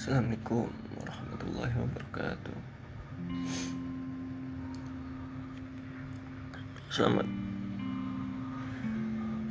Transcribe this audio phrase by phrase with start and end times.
[0.00, 0.64] Assalamualaikum
[0.96, 2.56] warahmatullahi wabarakatuh.
[6.88, 7.28] Selamat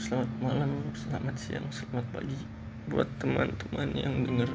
[0.02, 2.34] Selamat malam, selamat siang, selamat pagi
[2.90, 4.50] buat teman-teman yang denger.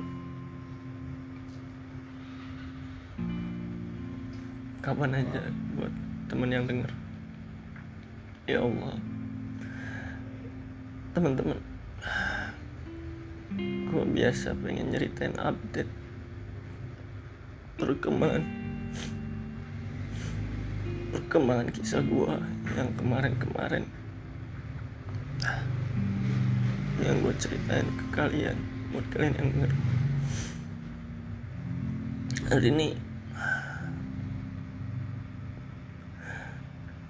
[4.83, 5.47] Kapan aja
[5.79, 5.95] buat
[6.27, 6.91] teman yang denger.
[8.51, 8.99] Ya Allah.
[11.15, 11.63] Teman-teman
[13.95, 15.87] gue biasa pengen nyeritain update
[17.79, 18.43] perkembangan
[21.15, 22.35] perkembangan kisah gue
[22.75, 23.87] yang kemarin-kemarin.
[27.07, 28.59] Yang gue ceritain ke kalian
[28.91, 29.73] buat kalian yang denger.
[32.51, 32.89] Hari ini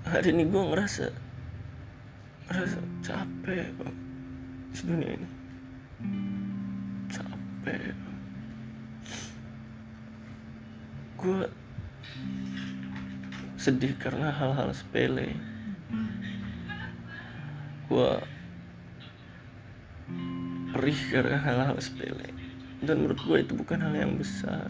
[0.04, 1.08] hari ini gue ngerasa
[2.52, 3.96] ngerasa capek bang
[4.76, 5.28] di dunia ini
[11.24, 11.48] gue
[13.56, 15.32] sedih karena hal-hal sepele.
[17.88, 18.20] Gue
[20.76, 22.28] perih karena hal-hal sepele.
[22.84, 24.68] Dan menurut gue itu bukan hal yang besar.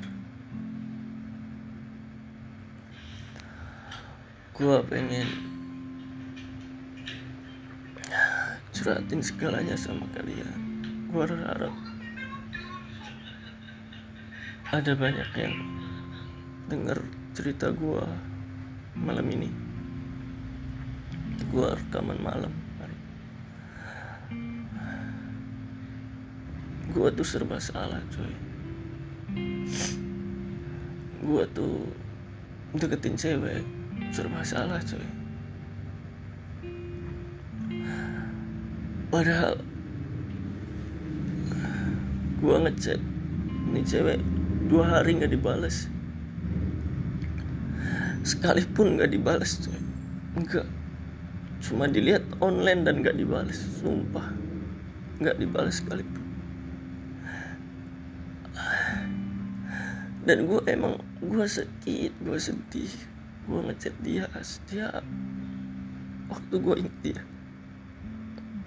[4.55, 5.27] Gue pengen
[8.71, 10.61] curhatin segalanya sama kalian.
[11.11, 11.75] Gue harap
[14.75, 15.55] ada banyak yang
[16.67, 16.99] dengar
[17.31, 18.03] cerita gue
[18.99, 19.47] malam ini.
[21.55, 22.51] Gue rekaman malam.
[26.91, 28.35] Gue tuh serba salah coy.
[31.23, 31.87] Gue tuh
[32.75, 33.63] deketin cewek
[34.11, 35.07] serba salah coy.
[39.07, 39.55] Padahal
[42.43, 42.99] gue ngechat
[43.71, 44.19] ini cewek
[44.65, 45.93] dua hari nggak dibalas
[48.25, 49.77] sekalipun nggak dibalas coy.
[50.35, 50.67] Enggak
[51.65, 54.33] cuma dilihat online dan nggak dibalas sumpah.
[55.21, 56.25] Nggak dibalas sekalipun.
[60.25, 62.93] Dan gue emang gue sedih gue sedih.
[63.45, 65.05] Gue ngechat dia setiap
[66.33, 67.21] waktu gue inget dia.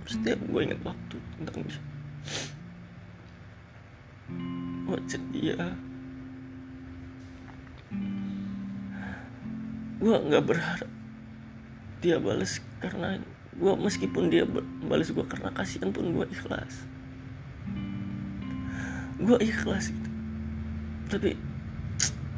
[0.06, 1.81] Setiap gue inget waktu tentang dia
[5.12, 5.75] chat dia.
[10.00, 10.90] Gue nggak berharap
[12.00, 13.20] dia balas karena
[13.58, 14.46] gue meskipun dia
[14.86, 16.86] balas gue karena kasihan pun gue ikhlas.
[19.20, 20.09] Gue ikhlas gitu.
[21.12, 21.36] Tapi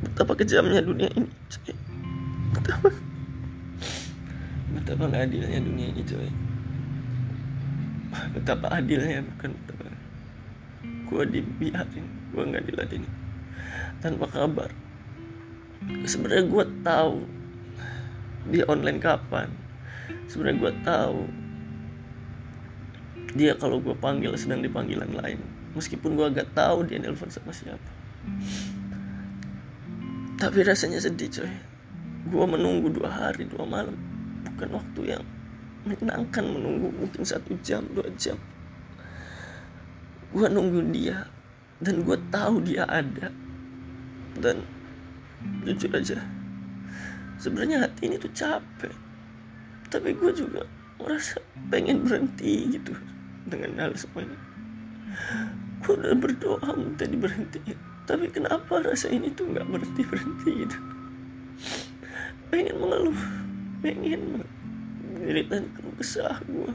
[0.02, 1.76] betapa kejamnya dunia ini coy.
[2.56, 2.90] Betapa
[4.70, 6.30] betapa gak adilnya dunia ini coy.
[8.34, 9.86] Betapa adilnya bukan betapa.
[11.09, 13.09] Gue dibiarin gue nggak diladeni.
[14.00, 14.69] Tanpa kabar.
[16.06, 17.16] Sebenarnya gue tahu
[18.50, 19.50] dia online kapan.
[20.29, 21.19] Sebenarnya gue tahu
[23.38, 25.40] dia kalau gue panggil sedang di panggilan lain.
[25.78, 27.91] Meskipun gue agak tahu dia nelpon sama siapa.
[30.40, 31.53] Tapi rasanya sedih coy.
[32.29, 33.96] Gue menunggu dua hari dua malam.
[34.56, 35.23] Bukan waktu yang
[35.85, 36.90] menyenangkan menunggu.
[36.96, 38.40] Mungkin satu jam dua jam.
[40.34, 41.25] Gue nunggu dia
[41.79, 43.31] dan gue tahu dia ada.
[44.40, 44.63] Dan
[45.63, 46.19] jujur aja
[47.40, 48.94] sebenarnya hati ini tuh capek.
[49.90, 50.67] Tapi gue juga
[51.00, 51.41] merasa
[51.72, 52.94] pengen berhenti gitu
[53.47, 54.38] dengan hal semuanya.
[55.81, 57.63] Gue udah berdoa minta diberhenti
[58.09, 60.78] tapi kenapa rasa ini tuh nggak berhenti berhenti gitu?
[62.50, 63.19] Pengen mengeluh
[63.79, 64.44] pengen
[65.72, 66.72] keluh kesah gue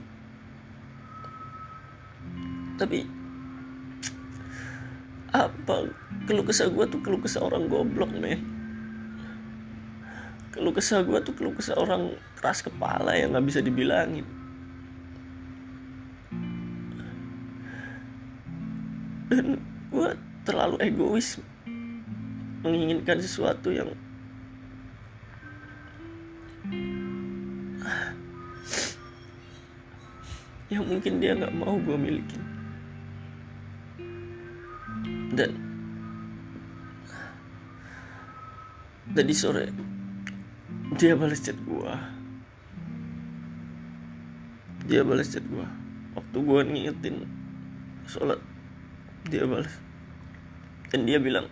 [2.75, 3.07] tapi
[5.35, 5.91] apa?
[6.31, 8.39] Keluh kesah gue tuh keluh kesah orang goblok men.
[10.55, 14.23] Keluh kesah gue tuh keluh kesah orang keras kepala yang nggak bisa dibilangin.
[19.27, 19.59] Dan
[19.91, 20.09] gue
[20.47, 21.43] terlalu egois
[22.63, 23.91] menginginkan sesuatu yang
[30.73, 32.54] yang mungkin dia nggak mau gue milikin
[35.35, 35.53] dan
[39.15, 39.69] tadi sore
[40.97, 41.93] dia balas chat gue
[44.89, 45.67] dia balas chat gue
[46.15, 47.17] waktu gue ngingetin
[48.09, 48.39] sholat
[49.29, 49.73] dia balas.
[50.93, 51.49] Dan dia bilang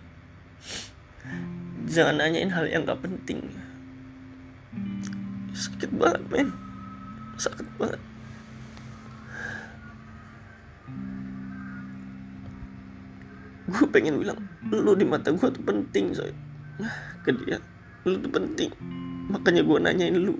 [1.89, 3.41] jangan nanyain hal yang gak penting.
[5.53, 6.49] Sakit banget men.
[7.37, 8.01] Sakit banget
[13.63, 16.33] gue pengen bilang lu di mata gue tuh penting soy
[17.23, 17.59] ke dia
[18.03, 18.67] lu tuh penting.
[19.31, 20.35] Makanya gue nanyain lu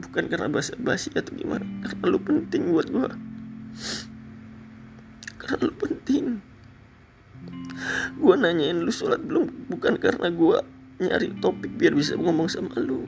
[0.00, 1.68] bukan karena basa basi atau gimana?
[1.84, 3.08] Karena lu penting buat gue
[5.36, 6.40] karena lu penting.
[8.16, 9.68] Gue nanyain lu sholat belum?
[9.68, 10.56] Bukan karena gue
[11.02, 13.04] nyari topik biar bisa ngomong sama lu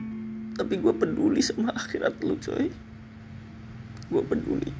[0.55, 2.71] tapi gue peduli sama akhirat lu coy
[4.07, 4.71] gue peduli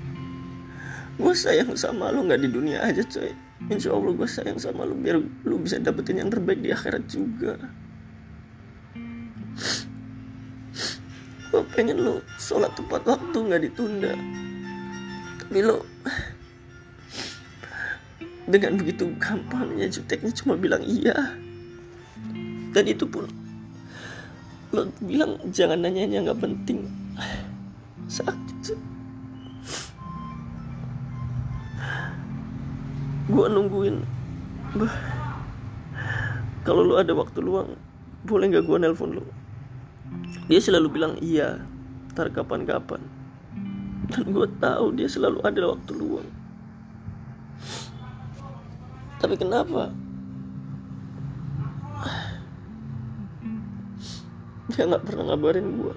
[1.16, 3.32] gue sayang sama lu nggak di dunia aja coy.
[3.72, 5.18] Insya allah gue sayang sama lu biar
[5.48, 7.56] lu bisa dapetin yang terbaik di akhirat juga.
[11.56, 14.14] Gue pengen lu sholat tepat waktu nggak ditunda.
[15.40, 15.88] Tapi lo
[18.46, 21.16] dengan begitu gampangnya juteknya cuma bilang iya.
[22.76, 23.24] Dan itu pun
[24.76, 26.92] lo bilang jangan nanya yang nggak penting.
[28.12, 28.44] Sakit
[33.25, 33.98] gue nungguin.
[36.66, 37.77] Kalau lo ada waktu luang
[38.25, 39.25] boleh nggak gue nelpon lo
[40.45, 41.57] dia selalu bilang iya
[42.13, 43.01] ntar kapan-kapan.
[44.06, 46.30] Dan gue tahu dia selalu ada waktu luang.
[49.18, 49.89] Tapi kenapa?
[54.69, 55.95] Dia nggak pernah ngabarin gue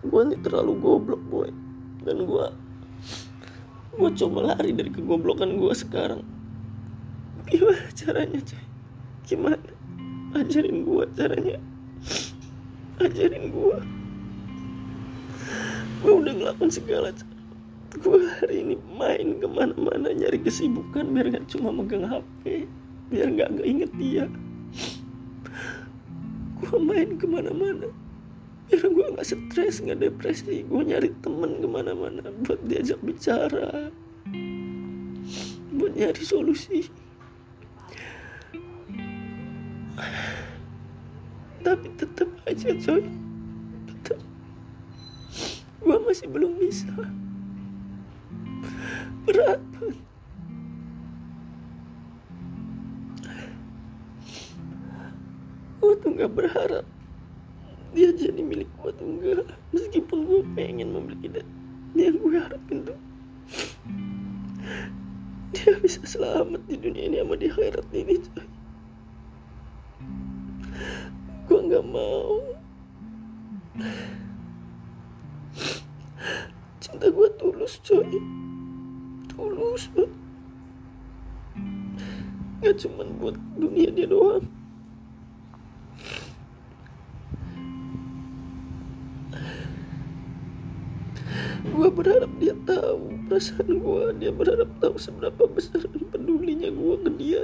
[0.00, 1.52] gue ini terlalu goblok boy.
[2.00, 2.46] Dan gue
[3.90, 6.22] gue coba lari dari kegoblokan gue sekarang.
[7.50, 8.64] Gimana caranya coy?
[9.26, 9.68] Gimana?
[10.38, 11.58] Ajarin gue caranya.
[13.02, 13.78] Ajarin gue
[16.00, 17.36] gue udah ngelakuin segala cara.
[18.00, 22.64] Gue hari ini main ke mana-mana nyari kesibukan biar gak cuma megang HP
[23.10, 24.24] biar gak gak inget dia.
[26.62, 27.90] Gue main ke mana-mana
[28.70, 30.62] biar gue gak stres gak depresi.
[30.62, 33.90] Gue nyari temen ke mana-mana buat diajak bicara.
[35.74, 36.86] Buat nyari solusi.
[41.66, 43.02] Tapi tetap aja coy.
[43.90, 44.20] Tetap
[45.82, 46.94] gue masih belum bisa.
[49.26, 49.58] Berat.
[55.82, 56.86] Gue tuh gak berharap
[57.90, 59.44] dia jadi milik gue tuh enggak.
[59.74, 61.46] Meskipun gue pengen memiliki dan
[61.98, 62.98] yang gue harapin tuh.
[65.50, 68.46] Dia bisa selamat di dunia ini sama di akhirat ini coy.
[71.50, 72.38] Gue nggak mau.
[76.78, 78.10] Cinta gue tulus coy.
[79.26, 80.12] Tulus banget
[82.60, 84.59] Gak cuman buat dunia dia doang
[91.60, 97.42] Gue berharap dia tahu perasaan gue Dia berharap tahu seberapa besar pedulinya gue ke dia.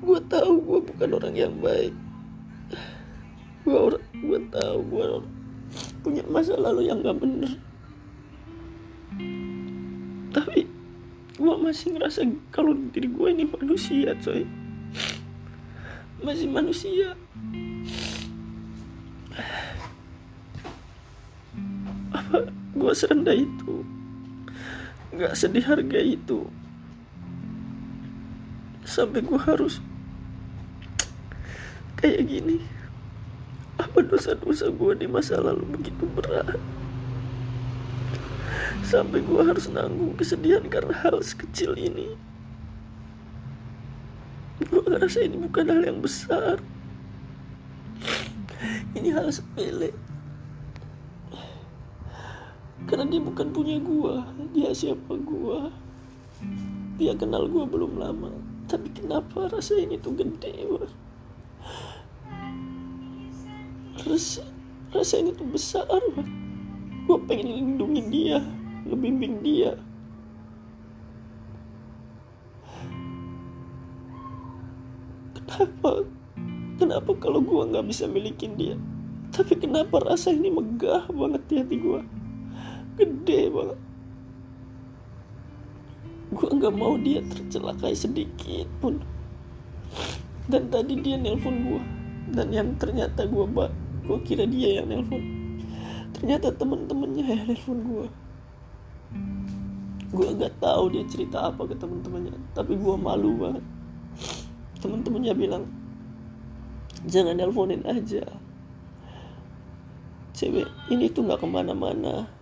[0.00, 1.92] Gue tahu gue bukan orang yang baik.
[3.68, 5.06] Gue orang, gue tahu gue
[6.00, 7.60] punya masa lalu yang gak bener.
[10.32, 10.64] Tapi
[11.36, 14.48] gue masih ngerasa kalau diri gue ini manusia coy.
[16.24, 17.12] Masih manusia
[22.12, 23.84] apa gue serendah itu.
[25.12, 26.46] Nggak sedih harga itu.
[28.88, 29.80] Sampai gue harus
[32.00, 32.62] kayak gini.
[33.78, 36.58] Apa dosa-dosa gue di masa lalu begitu berat?
[38.82, 42.16] Sampai gue harus nanggung kesedihan karena hal sekecil ini.
[44.64, 46.58] Gue ngerasa ini bukan hal yang besar.
[48.96, 49.94] Ini hal sepele
[52.88, 54.14] karena dia bukan punya gue
[54.56, 55.58] dia siapa gue
[56.96, 58.32] dia kenal gue belum lama.
[58.68, 60.66] Tapi kenapa rasa ini tuh gede
[64.08, 64.42] rasa
[64.88, 65.84] rasa ini tuh besar
[67.04, 68.40] gue pengen lindungi dia
[68.88, 69.76] ngebimbing dia.
[75.36, 75.90] Kenapa?
[76.78, 78.74] Kenapa kalau gue nggak bisa milikin dia?
[79.28, 82.00] Tapi kenapa rasa ini megah banget di hati gue
[82.98, 83.78] gede banget.
[86.34, 89.00] Gue nggak mau dia tercelakai sedikit pun.
[90.48, 91.82] Dan tadi dia nelpon gue
[92.32, 93.72] dan yang ternyata gue bak
[94.04, 95.22] gue kira dia yang nelpon.
[96.18, 98.06] Ternyata temen-temennya yang nelpon gue
[100.08, 102.32] gue nggak tahu dia cerita apa ke temen-temennya.
[102.56, 103.64] Tapi gue malu banget.
[104.80, 105.64] Temen-temennya bilang
[107.04, 108.24] jangan nelponin aja.
[110.32, 112.37] Cewek ini tuh nggak ke mana-mana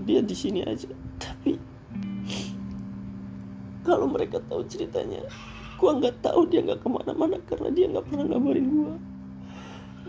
[0.00, 0.88] dia di sini aja
[1.20, 1.60] tapi
[3.80, 5.24] kalau mereka tahu ceritanya
[5.80, 8.94] gua nggak tahu dia nggak ke mana-mana karena dia nggak pernah ngabarin gua.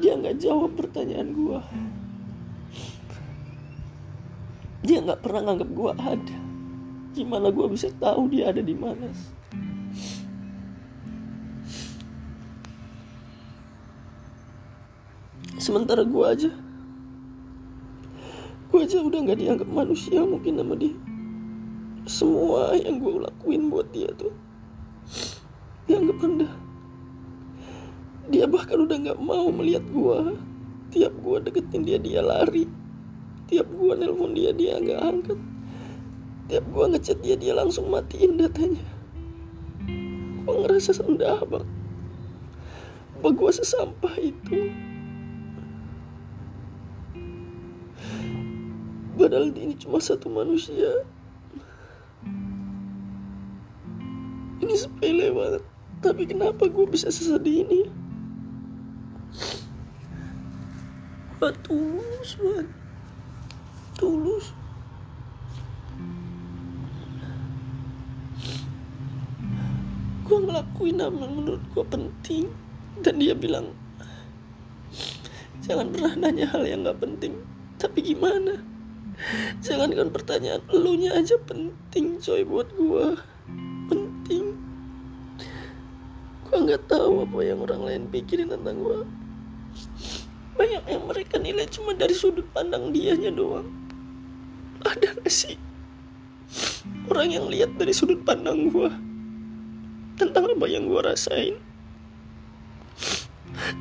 [0.04, 1.64] Dia nggak jawab pertanyaan gua.
[4.84, 6.38] Dia nggak pernah nganggap gua ada.
[7.16, 9.08] Gimana gua bisa tahu dia ada di mana?
[15.56, 16.52] Sementara gua aja
[18.82, 20.98] aja udah nggak dianggap manusia mungkin sama dia.
[22.10, 24.34] Semua yang gue lakuin buat dia tuh
[25.86, 26.54] dianggap rendah.
[28.34, 30.20] Dia bahkan udah nggak mau melihat gue
[30.90, 32.66] tiap gue deketin dia dia lari.
[33.46, 35.40] Tiap gue nelpon dia dia nggak angkat.
[36.50, 38.84] Tiap gue ngechat dia dia langsung matiin datanya.
[40.42, 41.82] Gue ngerasa rendah banget
[43.22, 44.74] apa gue sesampah itu
[49.22, 51.06] padahal ini cuma satu manusia.
[54.58, 55.64] Ini sepele banget.
[56.02, 57.82] Tapi kenapa gue bisa sesedih ini?
[61.38, 62.68] Gue tulus banget
[64.02, 64.50] tulus.
[70.26, 72.50] Gue ngelakuin apa yang menurut gue penting.
[73.06, 73.70] Dan dia bilang
[75.62, 77.38] jangan pernah nanya hal yang gak penting.
[77.78, 78.71] Tapi gimana
[79.62, 83.06] jangankan pertanyaan lu nya aja penting coy buat gue
[83.92, 84.46] penting.
[86.48, 89.00] Gue nggak tahu apa yang orang lain pikirin tentang gue
[90.56, 93.68] banyak yang mereka nilai cuma dari sudut pandang dianya doang.
[94.82, 95.56] Ada gak sih
[97.12, 98.92] orang yang lihat dari sudut pandang gue
[100.16, 101.56] tentang apa yang gue rasain?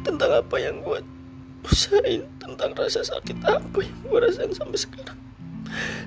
[0.03, 0.99] Tentang apa yang gue
[1.65, 5.19] rasain tentang rasa sakit apa yang gue rasain sampai sekarang.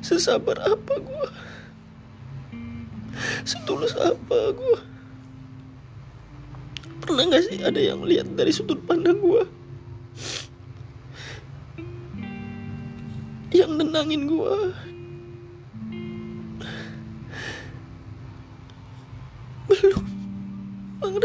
[0.04, 1.28] Sesabar apa gue
[3.44, 4.78] setulus apa gue
[7.04, 9.44] pernah gak sih ada yang lihat dari sudut pandang gue
[13.54, 14.56] yang nenangin gue
[19.70, 20.04] belum.
[21.00, 21.20] Bang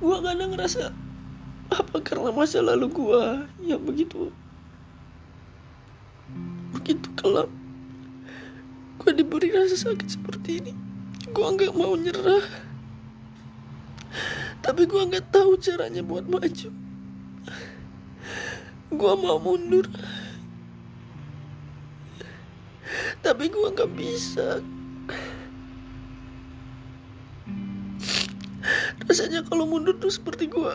[0.00, 0.96] gue kadang ngerasa
[1.70, 3.22] apa karena masa lalu gue
[3.68, 4.32] yang begitu.
[6.72, 7.52] Begitu kelam.
[8.96, 10.72] Gue diberi rasa sakit seperti ini.
[11.30, 12.42] Gue nggak mau nyerah.
[14.64, 16.68] Tapi gue nggak tahu caranya buat maju.
[18.90, 19.86] Gue mau mundur.
[23.20, 24.64] Tapi gue nggak bisa
[29.10, 30.70] rasanya kalau mundur tuh seperti gue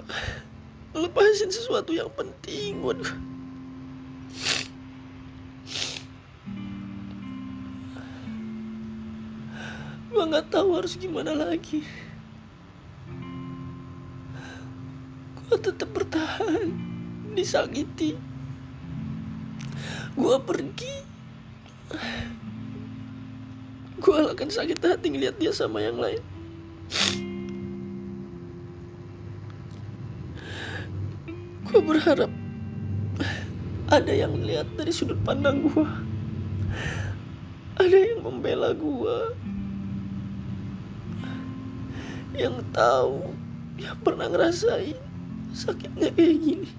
[0.91, 3.15] lepasin sesuatu yang penting buat gue
[10.11, 11.83] gue nggak tahu harus gimana lagi.
[15.35, 16.71] Gue tetap bertahan
[17.35, 18.15] disakiti.
[20.15, 20.95] Gue pergi.
[23.99, 26.23] Gue akan sakit hati ngeliat dia sama yang lain
[31.75, 32.31] gue berharap
[33.91, 35.83] ada yang lihat dari sudut pandang gue
[37.75, 39.17] ada yang membela gue
[42.39, 43.27] yang tahu
[43.75, 44.95] yang pernah ngerasain
[45.51, 46.71] sakitnya kayak gini.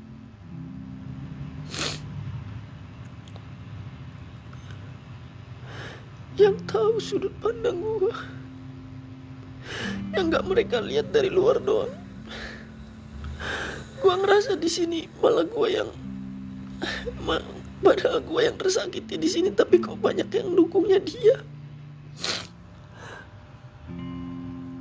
[6.40, 8.16] Yang tahu sudut pandang gue
[10.16, 12.05] yang gak mereka lihat dari luar doang
[13.96, 15.90] gue ngerasa di sini malah gue yang
[17.80, 21.36] padahal gue yang tersakiti di sini tapi kok banyak yang dukungnya dia?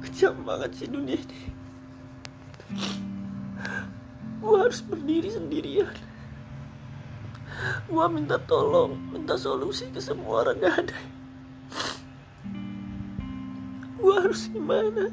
[0.03, 1.41] Kejam banget sih dunia ini.
[4.39, 5.95] Gue harus berdiri sendirian.
[7.87, 10.99] Gue minta tolong minta solusi ke semua orang gak ada.
[13.99, 15.09] Gue harus gimana?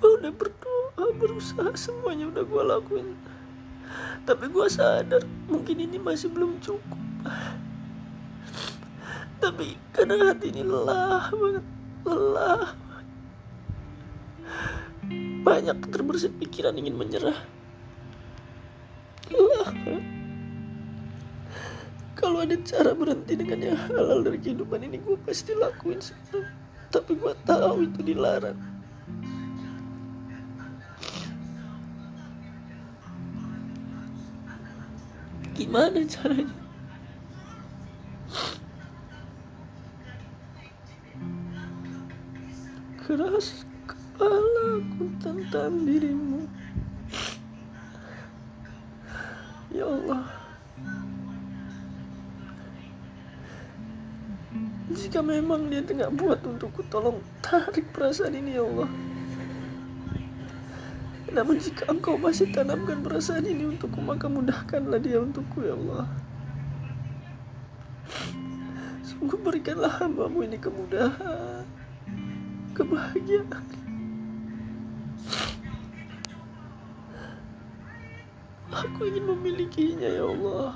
[0.00, 0.32] Gue udah
[1.16, 3.08] berusaha semuanya udah gue lakuin.
[4.28, 7.00] Tapi gue sadar mungkin ini masih belum cukup.
[9.40, 11.64] Tapi kadang hati ini lelah banget
[12.04, 12.66] lelah
[15.40, 17.38] banyak terbersit pikiran ingin menyerah.
[19.32, 19.70] Lelah
[22.20, 26.52] kalau ada cara berhenti dengan yang halal dari kehidupan ini gue pasti lakuin sekarang
[26.92, 28.60] tapi gue tahu itu dilarang
[35.60, 36.56] gimana caranya?
[43.04, 46.48] Keras kepalaku tentang dirimu.
[49.68, 50.24] Ya Allah.
[54.90, 59.09] Jika memang dia tengah buat untukku tolong tarik perasaan ini ya Allah
[61.30, 66.10] namun jika engkau masih tanamkan perasaan ini untukku maka mudahkanlah dia untukku ya Allah.
[69.06, 71.62] Sungguh berikanlah hambamu ini kemudahan
[72.74, 73.64] kebahagiaan.
[78.70, 80.74] Aku ingin memilikinya ya Allah.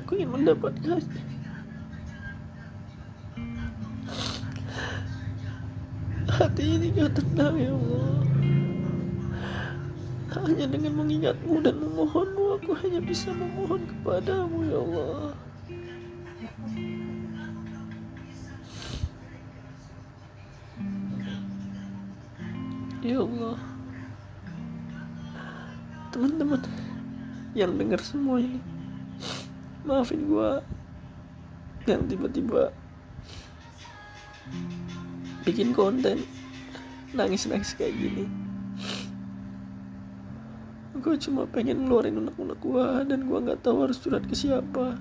[0.00, 1.33] Aku ingin mendapatkannya
[6.34, 8.10] hati ini gak tenang ya Allah.
[10.34, 15.30] Hanya dengan mengingatmu dan memohonmu aku hanya bisa memohon kepadamu ya Allah.
[23.04, 23.56] Ya Allah.
[26.10, 26.62] Teman-teman
[27.54, 28.58] yang dengar semua ini
[29.86, 30.66] maafin gua.
[31.84, 32.72] Yang tiba-tiba
[35.44, 36.24] bikin konten.
[37.14, 38.24] Nangis-nangis kayak gini.
[40.98, 44.96] Gue cuma pengen ngeluarin unek-unek gue dan gue nggak tahu harus curhat ke siapa.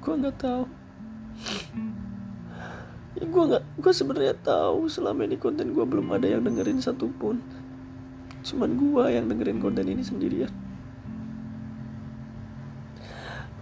[0.00, 0.64] Gue nggak tahu.
[3.18, 7.42] Ya gue nggak gue sebenarnya tahu selama ini konten gue belum ada yang dengerin satupun.
[8.46, 10.54] Cuman gue yang dengerin konten ini sendirian.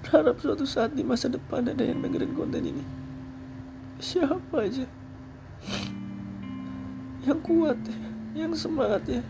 [0.04, 2.84] Berharap suatu saat di masa depan ada yang dengerin konten ini.
[4.02, 5.01] Siapa aja
[7.22, 9.22] yang kuat ya yang semangat ya.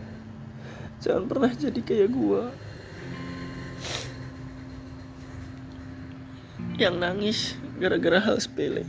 [1.03, 2.55] Jangan pernah jadi kayak gua.
[6.79, 7.39] Yang nangis
[7.77, 8.87] gara-gara hal sepele.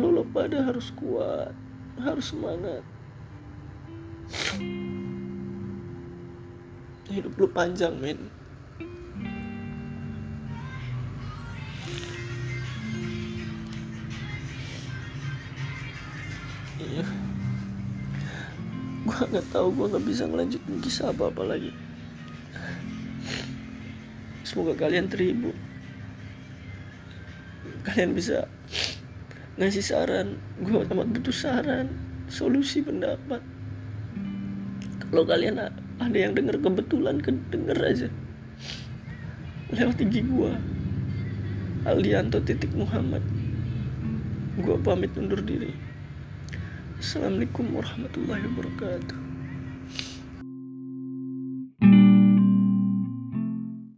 [0.00, 1.52] Lo, lo pada harus kuat
[2.00, 2.82] harus semangat.
[7.12, 8.32] Hidup lu panjang men
[19.34, 21.74] nggak tahu gue nggak bisa ngelanjutin kisah apa apa lagi.
[24.46, 25.50] Semoga kalian terhibur.
[27.82, 28.46] Kalian bisa
[29.58, 30.38] ngasih saran.
[30.62, 31.90] Gue amat butuh saran
[32.30, 33.42] solusi pendapat.
[35.10, 35.58] Kalau kalian
[35.98, 38.08] ada yang denger kebetulan kedenger aja.
[39.74, 40.52] Lewat tinggi gue
[41.90, 43.26] Aldianto titik Muhammad.
[44.62, 45.74] Gue pamit undur diri.
[47.02, 49.23] Assalamualaikum warahmatullahi wabarakatuh